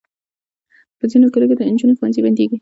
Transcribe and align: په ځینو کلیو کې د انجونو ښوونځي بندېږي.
په 0.99 1.05
ځینو 1.11 1.27
کلیو 1.33 1.49
کې 1.49 1.55
د 1.57 1.61
انجونو 1.69 1.97
ښوونځي 1.97 2.21
بندېږي. 2.23 2.57